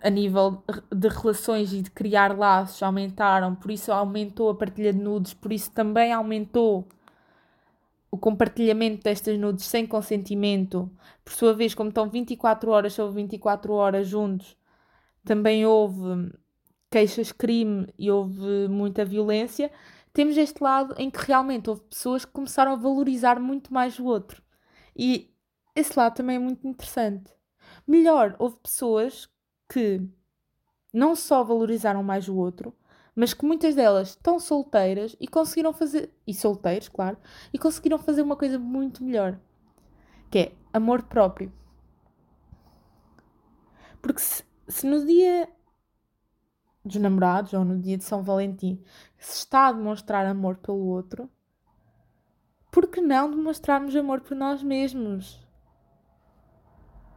a 0.02 0.10
nível 0.10 0.64
de 0.90 1.10
relações 1.10 1.74
e 1.74 1.82
de 1.82 1.92
criar 1.92 2.38
laços 2.38 2.82
aumentaram, 2.82 3.56
por 3.56 3.70
isso 3.70 3.92
aumentou 3.92 4.50
a 4.50 4.56
partilha 4.56 4.94
de 4.94 5.00
nudes, 5.00 5.34
por 5.34 5.52
isso 5.52 5.70
também 5.72 6.14
aumentou 6.14 6.88
o 8.10 8.18
compartilhamento 8.18 9.04
destas 9.04 9.38
nudes 9.38 9.66
sem 9.66 9.86
consentimento. 9.86 10.90
Por 11.26 11.34
sua 11.34 11.54
vez, 11.54 11.76
como 11.76 11.90
estão 11.90 12.10
24 12.10 12.72
horas 12.72 12.94
sobre 12.94 13.22
24 13.22 13.74
horas 13.74 14.08
juntos, 14.08 14.56
também 15.26 15.66
houve 15.66 16.32
queixas-crime 16.94 17.92
e 17.98 18.12
houve 18.12 18.68
muita 18.68 19.04
violência, 19.04 19.72
temos 20.14 20.38
este 20.38 20.64
lado 20.64 20.94
em 21.00 21.10
que 21.10 21.26
realmente 21.26 21.68
houve 21.68 21.82
pessoas 21.90 22.24
que 22.24 22.32
começaram 22.32 22.72
a 22.72 22.76
valorizar 22.76 23.40
muito 23.40 23.74
mais 23.74 23.98
o 23.98 24.06
outro. 24.06 24.44
E 24.96 25.34
esse 25.76 25.98
lado 25.98 26.14
também 26.14 26.36
é 26.36 26.40
muito 26.40 26.68
interessante. 26.68 27.34
Melhor, 27.88 28.36
houve 28.38 28.58
pessoas 28.58 29.28
que 29.68 30.08
não 30.94 31.16
só 31.16 31.44
valorizaram 31.44 32.04
mais 32.04 32.30
o 32.30 32.36
outro, 32.36 32.76
mas 33.16 33.34
que 33.34 33.44
muitas 33.44 33.74
delas 33.74 34.10
estão 34.10 34.40
solteiras 34.40 35.16
e 35.20 35.28
conseguiram 35.28 35.74
fazer, 35.74 36.14
e 36.28 36.34
solteiros, 36.34 36.90
claro, 36.90 37.18
e 37.52 37.58
conseguiram 37.58 37.98
fazer 37.98 38.22
uma 38.22 38.36
coisa 38.36 38.60
muito 38.60 39.04
melhor, 39.04 39.40
que 40.30 40.38
é 40.38 40.52
amor 40.72 41.02
próprio. 41.02 41.52
Porque 44.00 44.22
se, 44.22 44.44
se 44.68 44.86
no 44.86 45.04
dia 45.04 45.50
dos 46.84 46.98
namorados 46.98 47.54
ou 47.54 47.64
no 47.64 47.80
dia 47.80 47.98
de 47.98 48.04
São 48.04 48.22
Valentim 48.24 48.82
se 49.18 49.38
está 49.38 49.68
a 49.68 49.72
demonstrar 49.72 50.26
amor 50.26 50.58
pelo 50.58 50.86
outro, 50.86 51.30
por 52.72 52.88
que 52.88 53.00
não 53.00 53.30
demonstrarmos 53.30 53.96
amor 53.96 54.22
por 54.22 54.36
nós 54.36 54.62
mesmos? 54.64 55.40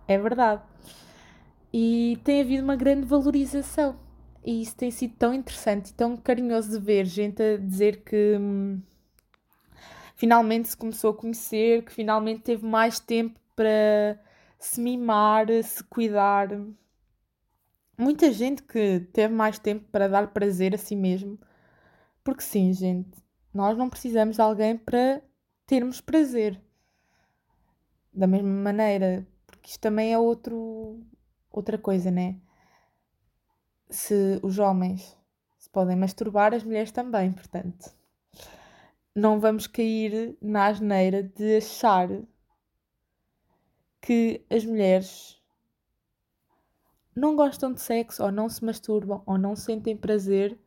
É 0.07 0.19
verdade. 0.19 0.63
E 1.73 2.19
tem 2.23 2.43
havido 2.43 2.63
uma 2.63 2.77
grande 2.77 3.07
valorização. 3.07 3.99
E 4.45 4.63
isso 4.63 4.77
tem 4.77 4.91
sido 4.91 5.15
tão 5.17 5.35
interessante 5.35 5.89
e 5.89 5.95
tão 5.95 6.17
carinhoso 6.17 6.71
de 6.71 6.79
ver 6.79 7.05
gente 7.05 7.43
a 7.43 7.57
dizer 7.57 8.05
que 8.05 8.37
hum, 8.39 8.81
finalmente 10.15 10.69
se 10.69 10.77
começou 10.77 11.11
a 11.11 11.17
conhecer, 11.17 11.85
que 11.85 11.93
finalmente 11.93 12.43
teve 12.43 12.65
mais 12.65 13.01
tempo 13.01 13.41
para 13.57 14.21
se 14.59 14.81
mimar, 14.81 15.47
se 15.65 15.83
cuidar 15.85 16.49
muita 17.97 18.33
gente 18.33 18.63
que 18.63 19.01
teve 19.13 19.33
mais 19.35 19.59
tempo 19.59 19.85
para 19.91 20.09
dar 20.09 20.33
prazer 20.33 20.75
a 20.75 20.79
si 20.79 20.95
mesmo. 20.95 21.39
Porque 22.23 22.43
sim, 22.43 22.73
gente, 22.73 23.19
nós 23.53 23.77
não 23.77 23.89
precisamos 23.89 24.37
de 24.37 24.43
alguém 24.43 24.77
para 24.77 25.23
termos 25.67 26.01
prazer. 26.01 26.61
Da 28.13 28.27
mesma 28.27 28.49
maneira, 28.49 29.27
porque 29.47 29.71
isto 29.71 29.81
também 29.81 30.13
é 30.13 30.19
outro, 30.19 31.01
outra 31.51 31.79
coisa, 31.79 32.11
né? 32.11 32.37
Se 33.91 34.41
os 34.43 34.59
homens 34.59 35.17
se 35.59 35.71
podem 35.71 35.97
masturbar, 35.97 36.55
as 36.55 36.63
mulheres 36.63 36.93
também, 36.93 37.33
portanto. 37.33 37.93
Não 39.13 39.41
vamos 39.41 39.67
cair 39.67 40.37
na 40.41 40.67
asneira 40.67 41.25
de 41.25 41.57
achar 41.57 42.09
que 44.01 44.45
as 44.49 44.65
mulheres 44.65 45.36
não 47.17 47.35
gostam 47.35 47.73
de 47.73 47.81
sexo, 47.81 48.23
ou 48.23 48.31
não 48.31 48.49
se 48.49 48.65
masturbam, 48.65 49.23
ou 49.27 49.39
não 49.39 49.57
sentem 49.57 49.97
prazer 49.97 50.59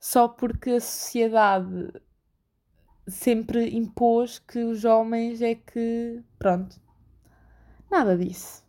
só 0.00 0.28
porque 0.28 0.70
a 0.72 0.80
sociedade 0.80 1.92
sempre 3.06 3.74
impôs 3.74 4.38
que 4.38 4.58
os 4.58 4.84
homens 4.84 5.40
é 5.40 5.54
que. 5.54 6.22
Pronto. 6.38 6.78
Nada 7.90 8.16
disso. 8.16 8.62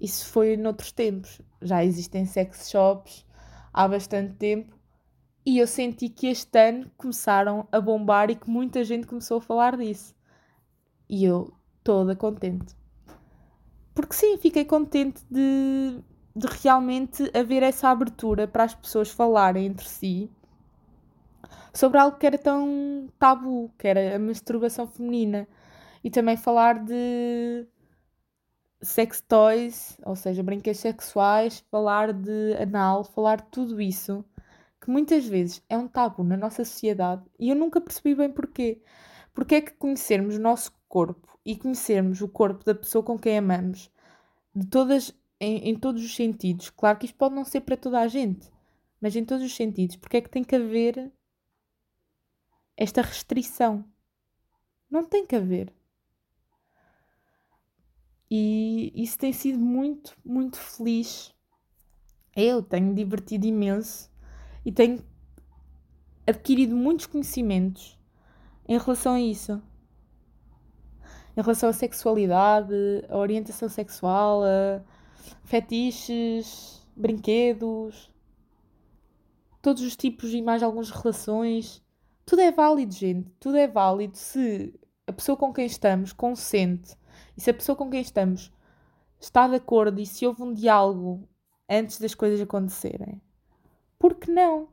Isso 0.00 0.26
foi 0.26 0.56
noutros 0.56 0.92
tempos. 0.92 1.40
Já 1.62 1.84
existem 1.84 2.26
sex 2.26 2.68
shops 2.68 3.24
há 3.72 3.88
bastante 3.88 4.34
tempo 4.34 4.76
e 5.44 5.58
eu 5.58 5.66
senti 5.66 6.08
que 6.08 6.26
este 6.26 6.58
ano 6.58 6.90
começaram 6.96 7.66
a 7.72 7.80
bombar 7.80 8.30
e 8.30 8.36
que 8.36 8.50
muita 8.50 8.84
gente 8.84 9.06
começou 9.06 9.38
a 9.38 9.42
falar 9.42 9.76
disso. 9.76 10.14
E 11.08 11.24
eu 11.24 11.52
toda 11.82 12.14
contente. 12.14 12.76
Porque 13.98 14.14
sim, 14.14 14.38
fiquei 14.38 14.64
contente 14.64 15.24
de, 15.28 16.00
de 16.36 16.46
realmente 16.62 17.28
haver 17.36 17.64
essa 17.64 17.88
abertura 17.88 18.46
para 18.46 18.62
as 18.62 18.72
pessoas 18.72 19.10
falarem 19.10 19.66
entre 19.66 19.88
si 19.88 20.30
sobre 21.74 21.98
algo 21.98 22.16
que 22.16 22.24
era 22.24 22.38
tão 22.38 23.08
tabu, 23.18 23.72
que 23.76 23.88
era 23.88 24.14
a 24.14 24.18
masturbação 24.20 24.86
feminina. 24.86 25.48
E 26.04 26.10
também 26.10 26.36
falar 26.36 26.84
de 26.84 27.66
sex 28.80 29.20
toys, 29.20 29.98
ou 30.04 30.14
seja, 30.14 30.44
brinquedos 30.44 30.78
sexuais, 30.78 31.64
falar 31.68 32.12
de 32.12 32.54
anal, 32.62 33.02
falar 33.02 33.38
de 33.38 33.48
tudo 33.50 33.80
isso 33.80 34.24
que 34.80 34.88
muitas 34.88 35.26
vezes 35.26 35.60
é 35.68 35.76
um 35.76 35.88
tabu 35.88 36.22
na 36.22 36.36
nossa 36.36 36.64
sociedade 36.64 37.24
e 37.36 37.50
eu 37.50 37.56
nunca 37.56 37.80
percebi 37.80 38.14
bem 38.14 38.30
porquê. 38.30 38.80
Porque 39.34 39.56
é 39.56 39.60
que 39.60 39.72
conhecermos 39.72 40.36
o 40.36 40.40
nosso 40.40 40.72
corpo 40.88 41.38
e 41.44 41.56
conhecermos 41.56 42.20
o 42.20 42.28
corpo 42.28 42.64
da 42.64 42.74
pessoa 42.74 43.02
com 43.02 43.18
quem 43.18 43.38
amamos, 43.38 43.90
de 44.54 44.66
todas, 44.66 45.14
em, 45.40 45.70
em 45.70 45.78
todos 45.78 46.04
os 46.04 46.14
sentidos, 46.14 46.70
claro 46.70 46.98
que 46.98 47.06
isto 47.06 47.16
pode 47.16 47.34
não 47.34 47.44
ser 47.44 47.60
para 47.60 47.76
toda 47.76 48.00
a 48.00 48.08
gente, 48.08 48.50
mas 49.00 49.14
em 49.14 49.24
todos 49.24 49.44
os 49.44 49.54
sentidos, 49.54 49.96
porque 49.96 50.16
é 50.16 50.20
que 50.20 50.30
tem 50.30 50.42
que 50.42 50.56
haver 50.56 51.12
esta 52.76 53.02
restrição? 53.02 53.84
Não 54.90 55.04
tem 55.04 55.26
que 55.26 55.36
haver. 55.36 55.72
E 58.30 58.92
isso 58.94 59.18
tem 59.18 59.32
sido 59.32 59.58
muito, 59.58 60.16
muito 60.24 60.58
feliz. 60.58 61.34
Eu 62.36 62.62
tenho 62.62 62.94
divertido 62.94 63.46
imenso 63.46 64.10
e 64.64 64.70
tenho 64.70 65.02
adquirido 66.26 66.76
muitos 66.76 67.06
conhecimentos 67.06 67.98
em 68.66 68.78
relação 68.78 69.14
a 69.14 69.20
isso. 69.20 69.62
Em 71.38 71.40
relação 71.40 71.68
à 71.68 71.72
sexualidade, 71.72 72.74
à 73.08 73.16
orientação 73.16 73.68
sexual, 73.68 74.42
a 74.42 74.82
fetiches, 75.44 76.84
brinquedos, 76.96 78.12
todos 79.62 79.84
os 79.84 79.94
tipos 79.94 80.34
e 80.34 80.42
mais 80.42 80.64
algumas 80.64 80.90
relações. 80.90 81.80
Tudo 82.26 82.42
é 82.42 82.50
válido, 82.50 82.92
gente. 82.92 83.30
Tudo 83.38 83.56
é 83.56 83.68
válido 83.68 84.16
se 84.16 84.74
a 85.06 85.12
pessoa 85.12 85.36
com 85.36 85.52
quem 85.52 85.64
estamos 85.64 86.12
consente 86.12 86.96
e 87.36 87.40
se 87.40 87.50
a 87.50 87.54
pessoa 87.54 87.76
com 87.76 87.88
quem 87.88 88.00
estamos 88.00 88.52
está 89.20 89.46
de 89.46 89.54
acordo 89.54 90.00
e 90.00 90.06
se 90.06 90.26
houve 90.26 90.42
um 90.42 90.52
diálogo 90.52 91.22
antes 91.70 92.00
das 92.00 92.16
coisas 92.16 92.40
acontecerem. 92.40 93.22
Por 93.96 94.16
que 94.16 94.28
não? 94.28 94.66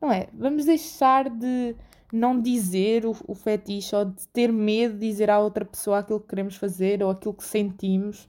Não 0.00 0.10
é? 0.10 0.28
Vamos 0.34 0.64
deixar 0.64 1.30
de 1.30 1.76
não 2.12 2.40
dizer 2.40 3.06
o, 3.06 3.16
o 3.26 3.34
fetiche 3.34 3.94
ou 3.94 4.04
de 4.04 4.26
ter 4.28 4.52
medo 4.52 4.94
de 4.94 5.08
dizer 5.08 5.30
à 5.30 5.38
outra 5.38 5.64
pessoa 5.64 5.98
aquilo 5.98 6.20
que 6.20 6.28
queremos 6.28 6.56
fazer 6.56 7.02
ou 7.02 7.10
aquilo 7.10 7.34
que 7.34 7.44
sentimos. 7.44 8.28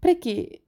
Para 0.00 0.14
quê? 0.14 0.62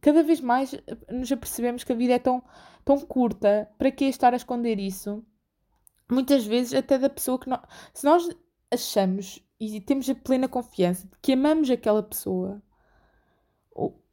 Cada 0.00 0.22
vez 0.22 0.40
mais 0.40 0.74
nos 1.10 1.30
apercebemos 1.32 1.84
que 1.84 1.92
a 1.92 1.96
vida 1.96 2.14
é 2.14 2.18
tão, 2.18 2.42
tão 2.84 3.00
curta. 3.00 3.68
Para 3.76 3.90
que 3.90 4.04
estar 4.04 4.32
a 4.32 4.36
esconder 4.36 4.78
isso? 4.78 5.24
Muitas 6.10 6.46
vezes, 6.46 6.72
até 6.74 6.98
da 6.98 7.10
pessoa 7.10 7.38
que 7.38 7.48
nós. 7.48 7.60
Se 7.92 8.04
nós 8.04 8.28
achamos 8.70 9.42
e 9.60 9.80
temos 9.80 10.08
a 10.08 10.14
plena 10.14 10.48
confiança 10.48 11.06
de 11.06 11.16
que 11.20 11.32
amamos 11.32 11.68
aquela 11.70 12.02
pessoa, 12.02 12.62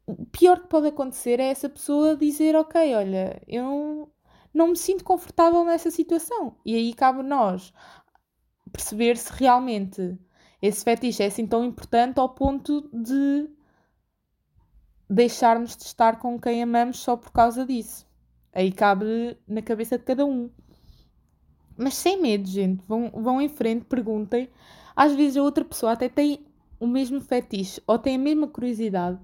o 0.06 0.24
pior 0.26 0.60
que 0.60 0.68
pode 0.68 0.86
acontecer 0.86 1.40
é 1.40 1.48
essa 1.48 1.68
pessoa 1.68 2.16
dizer: 2.16 2.54
Ok, 2.54 2.94
olha, 2.94 3.42
eu 3.48 4.10
não 4.56 4.68
me 4.68 4.76
sinto 4.76 5.04
confortável 5.04 5.64
nessa 5.64 5.90
situação. 5.90 6.56
E 6.64 6.74
aí 6.74 6.94
cabe 6.94 7.22
nós 7.22 7.72
perceber 8.72 9.16
se 9.16 9.30
realmente 9.32 10.18
esse 10.60 10.82
fetiche 10.82 11.22
é 11.22 11.26
assim 11.26 11.46
tão 11.46 11.64
importante 11.64 12.18
ao 12.18 12.30
ponto 12.30 12.88
de 12.92 13.48
deixarmos 15.08 15.76
de 15.76 15.84
estar 15.84 16.18
com 16.18 16.40
quem 16.40 16.62
amamos 16.62 16.98
só 16.98 17.16
por 17.16 17.30
causa 17.30 17.66
disso. 17.66 18.06
Aí 18.52 18.72
cabe 18.72 19.36
na 19.46 19.60
cabeça 19.60 19.98
de 19.98 20.04
cada 20.04 20.24
um. 20.24 20.50
Mas 21.76 21.94
sem 21.94 22.20
medo, 22.20 22.48
gente. 22.48 22.82
Vão, 22.88 23.10
vão 23.10 23.40
em 23.40 23.50
frente, 23.50 23.84
perguntem. 23.84 24.48
Às 24.96 25.14
vezes 25.14 25.36
a 25.36 25.42
outra 25.42 25.64
pessoa 25.64 25.92
até 25.92 26.08
tem 26.08 26.46
o 26.80 26.86
mesmo 26.86 27.20
fetiche 27.20 27.82
ou 27.86 27.98
tem 27.98 28.16
a 28.16 28.18
mesma 28.18 28.48
curiosidade 28.48 29.18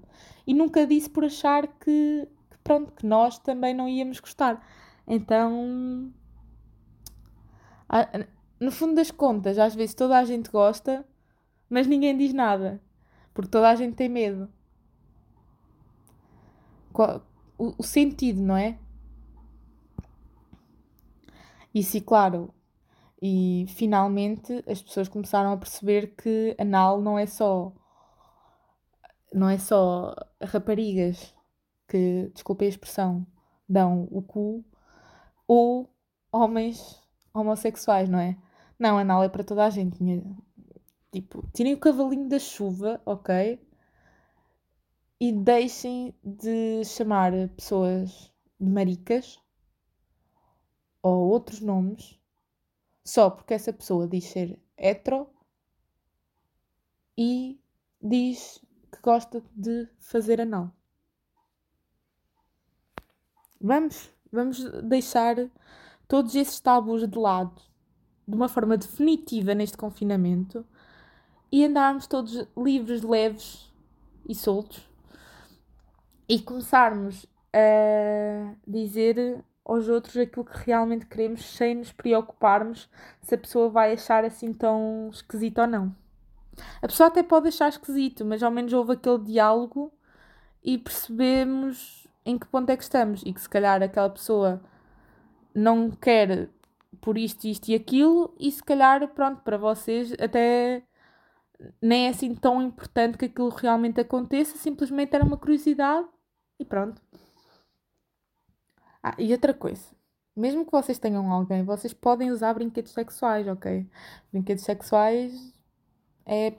e 0.45 0.53
nunca 0.53 0.85
disse 0.85 1.09
por 1.09 1.25
achar 1.25 1.67
que, 1.67 2.27
que 2.51 2.57
pronto, 2.63 2.91
que 2.93 3.05
nós 3.05 3.39
também 3.39 3.73
não 3.73 3.89
íamos 3.89 4.19
gostar. 4.19 4.63
Então, 5.07 6.13
no 8.59 8.71
fundo 8.71 8.95
das 8.95 9.11
contas, 9.11 9.57
às 9.59 9.75
vezes 9.75 9.93
toda 9.95 10.17
a 10.17 10.23
gente 10.23 10.49
gosta, 10.49 11.05
mas 11.69 11.87
ninguém 11.87 12.17
diz 12.17 12.33
nada, 12.33 12.81
porque 13.33 13.49
toda 13.51 13.69
a 13.69 13.75
gente 13.75 13.95
tem 13.95 14.09
medo. 14.09 14.49
O, 17.57 17.83
sentido, 17.83 18.41
não 18.41 18.55
é? 18.55 18.77
E 21.73 21.81
se, 21.83 22.01
claro, 22.01 22.53
e 23.21 23.65
finalmente 23.69 24.63
as 24.67 24.81
pessoas 24.81 25.09
começaram 25.09 25.51
a 25.51 25.57
perceber 25.57 26.15
que 26.15 26.55
anal 26.59 27.01
não 27.01 27.17
é 27.17 27.25
só 27.25 27.73
não 29.33 29.49
é 29.49 29.57
só 29.57 30.13
raparigas 30.41 31.33
que, 31.87 32.29
desculpe 32.33 32.65
a 32.65 32.67
expressão, 32.67 33.25
dão 33.67 34.07
o 34.11 34.21
cu 34.21 34.63
ou 35.55 35.87
homens 36.31 36.99
homossexuais, 37.31 38.09
não 38.09 38.17
é? 38.17 38.35
Não, 38.79 38.97
anal 38.97 39.23
é 39.23 39.29
para 39.29 39.43
toda 39.43 39.63
a 39.63 39.69
gente. 39.69 39.99
Tipo, 41.11 41.47
tirem 41.53 41.75
o 41.75 41.79
cavalinho 41.79 42.27
da 42.27 42.39
chuva, 42.39 42.99
ok? 43.05 43.61
E 45.19 45.31
deixem 45.31 46.15
de 46.23 46.83
chamar 46.85 47.31
pessoas 47.49 48.33
de 48.59 48.67
maricas 48.67 49.39
ou 51.03 51.29
outros 51.29 51.59
nomes 51.59 52.19
só 53.05 53.29
porque 53.29 53.53
essa 53.53 53.71
pessoa 53.71 54.07
diz 54.07 54.25
ser 54.25 54.59
hetero 54.75 55.29
e 57.15 57.61
diz 58.01 58.59
que 58.91 58.99
gosta 59.03 59.43
de 59.55 59.87
fazer 59.99 60.41
anal. 60.41 60.71
Vamos, 63.61 64.09
vamos 64.33 64.63
deixar 64.81 65.35
todos 66.07 66.35
esses 66.35 66.59
tabus 66.59 67.07
de 67.07 67.17
lado 67.17 67.61
de 68.27 68.35
uma 68.35 68.49
forma 68.49 68.75
definitiva 68.75 69.53
neste 69.53 69.77
confinamento 69.77 70.65
e 71.51 71.63
andarmos 71.63 72.07
todos 72.07 72.47
livres, 72.57 73.03
leves 73.03 73.71
e 74.27 74.33
soltos 74.33 74.89
e 76.27 76.39
começarmos 76.41 77.25
a 77.53 78.53
dizer 78.67 79.43
aos 79.63 79.87
outros 79.87 80.17
aquilo 80.17 80.45
que 80.45 80.57
realmente 80.65 81.05
queremos 81.05 81.45
sem 81.45 81.75
nos 81.75 81.91
preocuparmos 81.91 82.89
se 83.21 83.35
a 83.35 83.37
pessoa 83.37 83.69
vai 83.69 83.93
achar 83.93 84.25
assim 84.25 84.51
tão 84.51 85.09
esquisito 85.11 85.61
ou 85.61 85.67
não. 85.67 85.95
A 86.81 86.87
pessoa 86.87 87.07
até 87.07 87.23
pode 87.23 87.47
achar 87.47 87.69
esquisito, 87.69 88.25
mas 88.25 88.43
ao 88.43 88.51
menos 88.51 88.73
houve 88.73 88.93
aquele 88.93 89.19
diálogo 89.19 89.91
e 90.63 90.77
percebemos 90.77 92.02
em 92.25 92.37
que 92.37 92.47
ponto 92.47 92.69
é 92.69 92.77
que 92.77 92.83
estamos 92.83 93.21
e 93.25 93.33
que 93.33 93.41
se 93.41 93.49
calhar 93.49 93.81
aquela 93.81 94.09
pessoa 94.09 94.61
não 95.53 95.91
quer 95.91 96.49
por 97.01 97.17
isto, 97.17 97.45
isto 97.45 97.69
e 97.69 97.75
aquilo 97.75 98.33
e 98.39 98.51
se 98.51 98.63
calhar, 98.63 99.07
pronto, 99.09 99.41
para 99.41 99.57
vocês 99.57 100.13
até 100.19 100.83
nem 101.81 102.07
é 102.07 102.09
assim 102.09 102.33
tão 102.35 102.61
importante 102.61 103.17
que 103.17 103.25
aquilo 103.25 103.49
realmente 103.49 103.99
aconteça, 103.99 104.57
simplesmente 104.57 105.15
era 105.15 105.23
uma 105.23 105.37
curiosidade 105.37 106.07
e 106.59 106.65
pronto. 106.65 107.01
Ah, 109.01 109.15
e 109.17 109.31
outra 109.31 109.53
coisa. 109.53 109.83
Mesmo 110.35 110.65
que 110.65 110.71
vocês 110.71 110.97
tenham 110.97 111.31
alguém, 111.31 111.63
vocês 111.63 111.93
podem 111.93 112.31
usar 112.31 112.53
brinquedos 112.53 112.91
sexuais, 112.91 113.47
ok? 113.47 113.87
Brinquedos 114.31 114.63
sexuais 114.63 115.53
é 116.25 116.55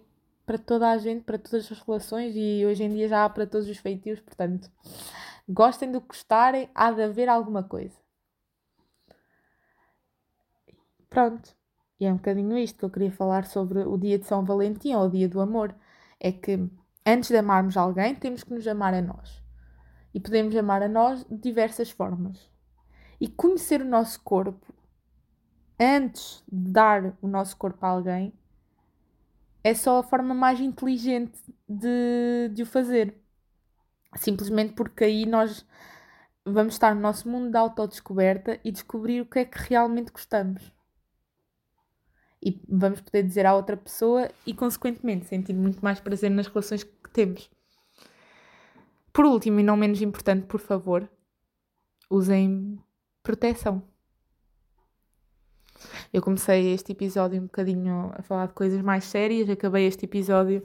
para 0.47 0.59
toda 0.59 0.91
a 0.91 0.99
gente, 0.99 1.25
para 1.25 1.39
todas 1.39 1.71
as 1.73 1.81
relações 1.81 2.35
e 2.37 2.65
hoje 2.67 2.85
em 2.85 2.91
dia 2.91 3.09
já 3.09 3.25
há 3.25 3.31
para 3.31 3.47
todos 3.47 3.69
os 3.69 3.79
feitios, 3.79 4.21
portanto, 4.21 4.71
gostem 5.49 5.91
do 5.91 6.01
que 6.01 6.09
gostarem, 6.09 6.69
há 6.75 6.91
de 6.91 7.03
haver 7.03 7.29
alguma 7.29 7.63
coisa. 7.63 7.97
Pronto. 11.09 11.55
E 12.01 12.07
é 12.07 12.13
um 12.13 12.17
bocadinho 12.17 12.59
isto 12.59 12.79
que 12.79 12.85
eu 12.85 12.91
queria 12.91 13.13
falar 13.13 13.47
sobre 13.47 13.81
o 13.81 13.97
dia 13.97 14.19
de 14.19 14.27
São 14.27 14.45
Valentim 14.45 14.95
ou 14.95 15.05
o 15.07 15.11
dia 15.11 15.29
do 15.29 15.41
amor. 15.41 15.75
É 16.19 16.33
que 16.33 16.69
antes 17.07 17.31
de 17.31 17.37
amarmos 17.37 17.77
alguém, 17.77 18.15
temos 18.15 18.43
que 18.43 18.53
nos 18.53 18.67
amar 18.67 18.95
a 18.95 19.03
nós. 19.03 19.43
E 20.13 20.21
podemos 20.21 20.57
amar 20.57 20.83
a 20.83 20.89
nós 20.89 21.25
de 21.25 21.37
diversas 21.37 21.91
formas. 21.91 22.51
E 23.21 23.29
conhecer 23.29 23.81
o 23.81 23.85
nosso 23.85 24.21
corpo 24.23 24.75
antes 25.79 26.43
de 26.51 26.71
dar 26.71 27.17
o 27.21 27.27
nosso 27.27 27.57
corpo 27.57 27.85
a 27.85 27.89
alguém 27.89 28.33
é 29.63 29.75
só 29.75 29.99
a 29.99 30.03
forma 30.03 30.35
mais 30.35 30.61
inteligente 30.61 31.39
de, 31.69 32.51
de 32.53 32.63
o 32.63 32.67
fazer. 32.67 33.19
Simplesmente 34.17 34.75
porque 34.75 35.05
aí 35.05 35.27
nós 35.27 35.67
vamos 36.45 36.75
estar 36.75 36.95
no 36.95 37.01
nosso 37.01 37.29
mundo 37.29 37.51
da 37.51 37.61
autodescoberta 37.61 38.61
e 38.65 38.71
descobrir 38.71 39.21
o 39.21 39.27
que 39.27 39.41
é 39.41 39.45
que 39.45 39.59
realmente 39.59 40.13
gostamos. 40.13 40.73
E 42.43 42.61
vamos 42.69 43.01
poder 43.01 43.23
dizer 43.23 43.47
à 43.47 43.55
outra 43.55 43.77
pessoa 43.77 44.31
e, 44.47 44.53
consequentemente, 44.53 45.27
sentir 45.27 45.55
muito 45.55 45.83
mais 45.83 45.99
prazer 45.99 46.31
nas 46.31 46.47
relações 46.47 46.85
que 46.85 47.11
temos. 47.11 47.51
Por 49.13 49.25
último, 49.25 49.61
e 49.61 49.63
não 49.63 49.77
menos 49.77 50.03
importante, 50.03 50.47
por 50.47 50.61
favor, 50.61 51.09
usem 52.11 52.79
proteção. 53.23 53.83
Eu 56.13 56.21
comecei 56.23 56.73
este 56.73 56.93
episódio 56.93 57.41
um 57.41 57.45
bocadinho 57.45 58.13
a 58.15 58.23
falar 58.23 58.47
de 58.47 58.53
coisas 58.53 58.81
mais 58.83 59.05
sérias, 59.05 59.49
acabei 59.49 59.87
este 59.87 60.05
episódio 60.05 60.63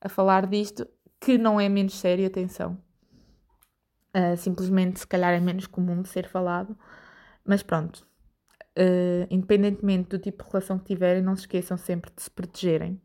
a 0.00 0.08
falar 0.08 0.46
disto, 0.46 0.86
que 1.20 1.38
não 1.38 1.60
é 1.60 1.68
menos 1.68 1.94
sério, 1.94 2.26
atenção. 2.26 2.78
Uh, 4.14 4.36
simplesmente, 4.36 5.00
se 5.00 5.06
calhar, 5.06 5.34
é 5.34 5.40
menos 5.40 5.66
comum 5.66 6.02
de 6.02 6.08
ser 6.08 6.28
falado. 6.28 6.76
Mas 7.44 7.62
pronto, 7.62 8.06
uh, 8.76 9.26
independentemente 9.30 10.10
do 10.10 10.18
tipo 10.18 10.44
de 10.44 10.50
relação 10.50 10.78
que 10.78 10.86
tiverem, 10.86 11.22
não 11.22 11.36
se 11.36 11.42
esqueçam 11.42 11.76
sempre 11.76 12.10
de 12.14 12.22
se 12.22 12.30
protegerem 12.30 13.00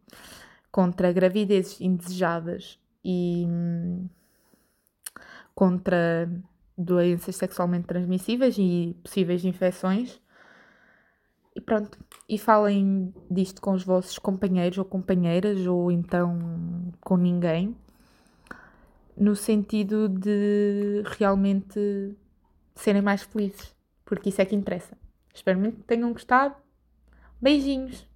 contra 0.72 1.12
gravidezes 1.12 1.80
indesejadas 1.82 2.80
e 3.04 3.46
hum, 3.48 4.08
contra 5.54 6.30
doenças 6.78 7.36
sexualmente 7.36 7.88
transmissíveis 7.88 8.56
e 8.58 8.96
possíveis 9.04 9.44
infecções. 9.44 10.22
E 11.54 11.60
pronto, 11.60 12.00
e 12.30 12.38
falem 12.38 13.14
disto 13.30 13.62
com 13.62 13.74
os 13.74 13.84
vossos 13.84 14.18
companheiros 14.18 14.78
ou 14.78 14.86
companheiras, 14.86 15.68
ou 15.68 15.92
então 15.92 16.94
com 17.02 17.18
ninguém, 17.18 17.76
no 19.18 19.36
sentido 19.36 20.08
de 20.10 21.04
realmente 21.18 22.16
serem 22.76 23.02
mais 23.02 23.24
felizes, 23.24 23.76
porque 24.06 24.30
isso 24.30 24.42
é 24.42 24.46
que 24.46 24.56
interessa. 24.56 24.98
Espero 25.34 25.60
muito 25.60 25.78
que 25.78 25.84
tenham 25.84 26.12
gostado. 26.12 26.56
Beijinhos! 27.42 28.11